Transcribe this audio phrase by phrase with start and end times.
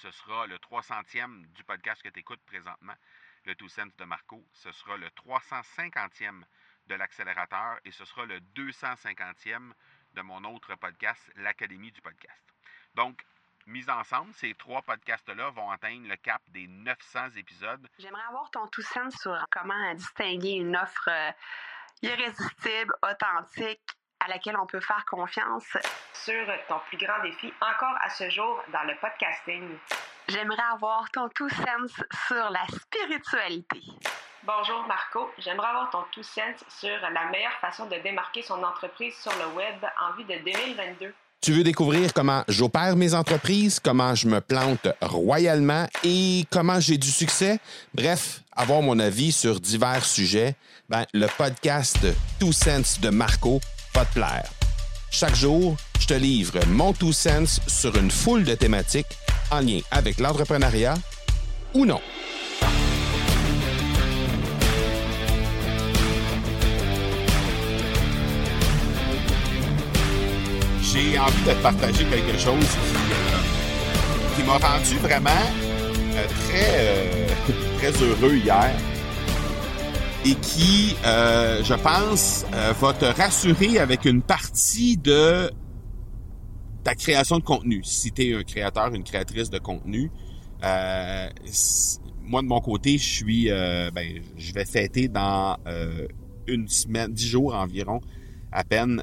[0.00, 2.94] ce sera le 300e du podcast que tu écoutes présentement,
[3.44, 4.42] le Two Cents de Marco.
[4.54, 6.42] Ce sera le 350e
[6.86, 9.72] de l'accélérateur et ce sera le 250e
[10.14, 12.42] de mon autre podcast, l'Académie du podcast.
[12.94, 13.22] Donc,
[13.66, 17.86] mis ensemble, ces trois podcasts-là vont atteindre le cap des 900 épisodes.
[17.98, 21.30] J'aimerais avoir ton tout sens sur comment distinguer une offre euh,
[22.00, 25.64] irrésistible, authentique, à laquelle on peut faire confiance.
[26.12, 29.68] Sur ton plus grand défi encore à ce jour dans le podcasting.
[30.28, 31.92] J'aimerais avoir ton tout sens
[32.28, 33.80] sur la spiritualité.
[34.44, 39.14] Bonjour Marco, j'aimerais avoir ton tout sens sur la meilleure façon de démarquer son entreprise
[39.16, 41.12] sur le web en vue de 2022.
[41.42, 46.98] Tu veux découvrir comment j'opère mes entreprises, comment je me plante royalement et comment j'ai
[46.98, 47.58] du succès?
[47.94, 50.54] Bref, avoir mon avis sur divers sujets,
[50.88, 51.98] ben, le podcast
[52.38, 53.60] Two Sense de Marco
[54.04, 54.48] plaire.
[55.10, 59.18] Chaque jour, je te livre mon Two Sense sur une foule de thématiques
[59.50, 60.94] en lien avec l'entrepreneuriat
[61.74, 62.00] ou non.
[70.92, 72.66] j'ai envie de te partager quelque chose
[74.34, 77.26] qui, euh, m'a rendu vraiment euh, très, euh,
[77.78, 78.70] très heureux hier
[80.24, 82.44] et qui, je pense,
[82.80, 85.50] va te rassurer avec une partie de
[86.84, 87.82] ta création de contenu.
[87.84, 90.10] Si tu es un créateur, une créatrice de contenu,
[90.62, 95.56] moi de mon côté, je suis, ben, je vais fêter dans
[96.46, 98.00] une semaine, dix jours environ,
[98.52, 99.02] à peine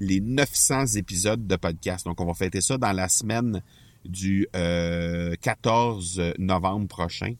[0.00, 2.06] les 900 épisodes de podcast.
[2.06, 3.62] Donc, on va fêter ça dans la semaine
[4.04, 7.34] du 14 euh, novembre prochain.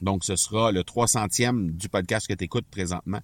[0.00, 3.20] Donc, ce sera le 300e du podcast que tu écoutes présentement,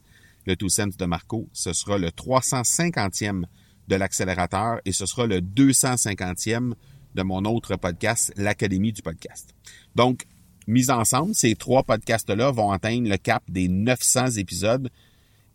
[0.46, 1.48] le Two Cents de Marco.
[1.52, 3.44] Ce sera le 350e
[3.88, 6.74] de l'accélérateur et ce sera le 250e
[7.14, 9.54] de mon autre podcast, l'Académie du podcast.
[9.94, 10.24] Donc,
[10.66, 14.90] mis ensemble, ces trois podcasts-là vont atteindre le cap des 900 épisodes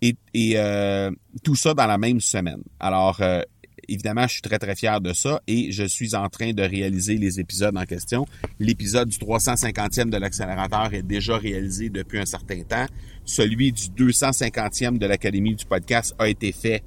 [0.01, 0.15] et,
[0.55, 1.11] euh,
[1.43, 2.63] tout ça dans la même semaine.
[2.79, 3.43] Alors, euh,
[3.87, 7.15] évidemment, je suis très, très fier de ça et je suis en train de réaliser
[7.15, 8.25] les épisodes en question.
[8.59, 12.85] L'épisode du 350e de l'accélérateur est déjà réalisé depuis un certain temps.
[13.25, 16.83] Celui du 250e de l'Académie du podcast a été fait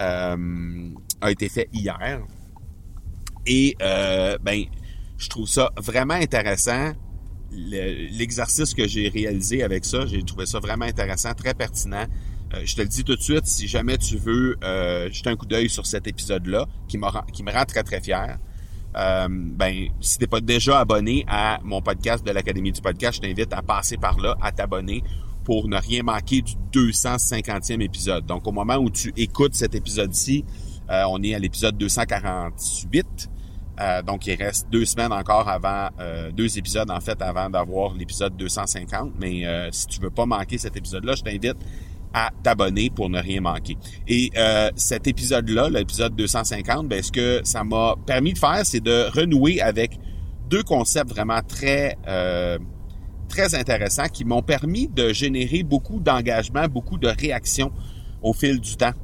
[0.00, 0.88] euh,
[1.20, 2.22] a été fait hier.
[3.46, 4.64] Et ben,
[5.18, 6.92] je trouve ça vraiment intéressant
[7.52, 12.06] l'exercice que j'ai réalisé avec ça, j'ai trouvé ça vraiment intéressant, très pertinent.
[12.54, 15.36] Euh, je te le dis tout de suite, si jamais tu veux euh, jeter un
[15.36, 16.98] coup d'œil sur cet épisode-là, qui,
[17.32, 18.38] qui me rend très, très fier,
[18.96, 23.28] euh, ben, si t'es pas déjà abonné à mon podcast de l'Académie du podcast, je
[23.28, 25.02] t'invite à passer par là, à t'abonner
[25.44, 28.26] pour ne rien manquer du 250e épisode.
[28.26, 30.44] Donc, au moment où tu écoutes cet épisode-ci,
[30.90, 33.30] euh, on est à l'épisode 248.
[33.80, 37.94] Euh, donc, il reste deux semaines encore avant, euh, deux épisodes en fait avant d'avoir
[37.94, 39.12] l'épisode 250.
[39.18, 41.56] Mais euh, si tu veux pas manquer cet épisode-là, je t'invite
[42.12, 43.76] à t'abonner pour ne rien manquer.
[44.08, 44.30] Et
[44.76, 49.60] cet épisode-là, l'épisode 250, ben, ce que ça m'a permis de faire, c'est de renouer
[49.60, 49.98] avec
[50.48, 51.96] deux concepts vraiment très
[53.28, 57.70] très intéressants qui m'ont permis de générer beaucoup d'engagement, beaucoup de réactions
[58.22, 58.94] au fil du temps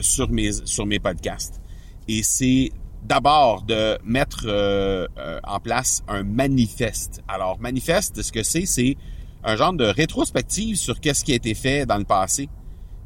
[0.00, 1.62] sur mes sur mes podcasts
[2.08, 2.70] et c'est
[3.02, 7.22] d'abord de mettre euh, euh, en place un manifeste.
[7.28, 8.96] Alors, manifeste, ce que c'est, c'est
[9.44, 12.48] un genre de rétrospective sur qu'est-ce qui a été fait dans le passé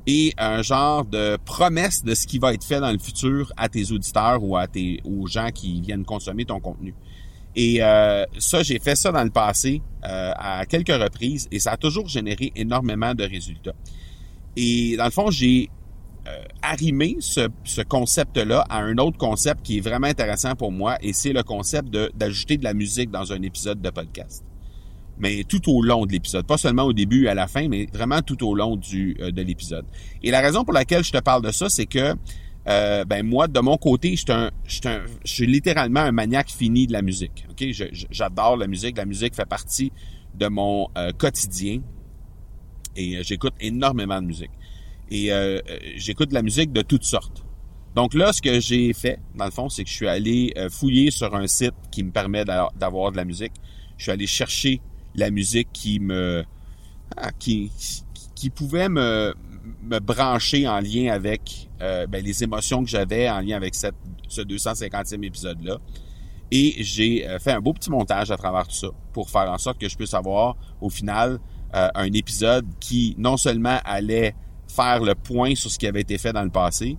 [0.07, 3.69] et un genre de promesse de ce qui va être fait dans le futur à
[3.69, 6.95] tes auditeurs ou à tes aux gens qui viennent consommer ton contenu.
[7.57, 11.77] Et euh, ça, j'ai fait ça dans le passé à quelques reprises et ça a
[11.77, 13.75] toujours généré énormément de résultats.
[14.57, 15.69] Et dans le fond, j'ai
[16.27, 17.49] euh, arrimer ce,
[17.83, 21.89] concept-là à un autre concept qui est vraiment intéressant pour moi et c'est le concept
[21.91, 24.43] d'ajouter de, la musique dans un épisode de podcast.
[25.19, 27.87] Mais tout au long de l'épisode, pas seulement au début et à la fin, mais
[27.93, 29.87] vraiment tout au long du, euh, de l'épisode.
[30.23, 32.15] Et la raison pour laquelle je te parle de ça, c'est que
[32.69, 37.47] euh, ben moi, de mon côté, je suis, littéralement un maniaque fini de la musique.
[37.51, 37.65] Ok,
[38.11, 38.97] j'adore la musique.
[38.97, 39.93] La musique fait partie
[40.35, 41.81] de mon quotidien
[42.97, 44.51] et j'écoute énormément de musique.
[45.11, 47.45] Et euh, euh, j'écoute la musique de toutes sortes.
[47.95, 50.69] Donc là, ce que j'ai fait, dans le fond, c'est que je suis allé euh,
[50.69, 53.53] fouiller sur un site qui me permet d'avoir de la musique.
[53.97, 54.81] Je suis allé chercher
[55.17, 56.45] la musique qui me
[57.17, 57.71] ah, qui,
[58.55, 59.35] pouvait me,
[60.01, 63.95] brancher en lien avec ben, les émotions que j'avais en lien avec cette,
[64.29, 65.79] ce 250e épisode-là.
[66.51, 69.79] Et j'ai fait un beau petit montage à travers tout ça pour faire en sorte
[69.79, 71.39] que je puisse avoir au final
[71.73, 74.35] un épisode qui non seulement allait
[74.69, 76.97] faire le point sur ce qui avait été fait dans le passé,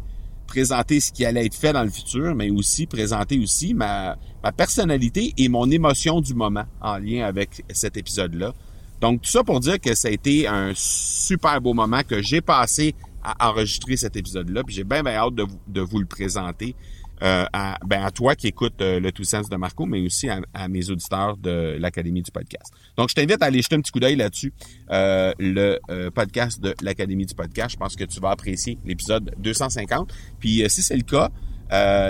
[0.48, 4.18] présenter ce qui allait être fait dans le futur, mais aussi présenter aussi ma,
[4.56, 8.54] personnalité et mon émotion du moment en lien avec cet épisode-là.
[9.02, 12.42] Donc, tout ça pour dire que ça a été un super beau moment que j'ai
[12.42, 14.64] passé à enregistrer cet épisode-là.
[14.64, 16.76] Puis j'ai bien, bien hâte de vous le présenter
[17.24, 20.30] euh, à, ben, à toi qui écoutes euh, le Tout Sens de Marco, mais aussi
[20.30, 22.72] à, mes auditeurs de l'Académie du podcast.
[22.96, 24.54] Donc, je t'invite à aller jeter un petit coup d'œil là-dessus.
[24.92, 25.80] Euh, le
[26.10, 30.14] podcast de l'Académie du podcast, je pense que tu vas apprécier l'épisode 250.
[30.40, 31.30] Puis si c'est le cas,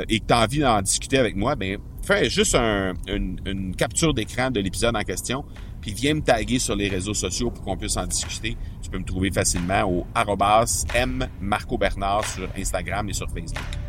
[0.10, 4.14] et que tu as envie d'en discuter avec moi, ben fais juste une, une, capture
[4.14, 5.44] d'écran de l'épisode en question,
[5.82, 8.56] puis viens me taguer sur les réseaux sociaux pour qu'on puisse en discuter.
[8.82, 13.87] Tu peux me trouver facilement au arrobas M Marco Bernard sur Instagram et sur Facebook.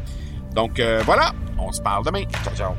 [0.55, 2.25] Donc euh, voilà, on se parle demain.
[2.45, 2.73] Ciao, ciao.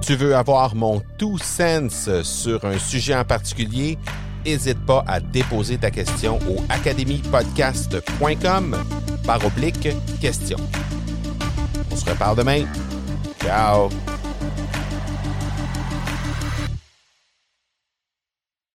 [0.00, 3.98] Tu veux avoir mon tout sens sur un sujet en particulier?
[4.44, 8.76] N'hésite pas à déposer ta question au academypodcast.com
[9.26, 9.88] par oblique
[10.20, 10.58] question.
[11.90, 12.64] On se reparle demain.
[13.42, 13.88] Ciao!